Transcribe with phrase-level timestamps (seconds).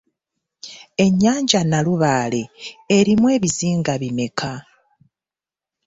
[1.05, 2.41] Ennyanja Nnalubaale
[2.97, 4.51] erimu ebizinga bimmeka?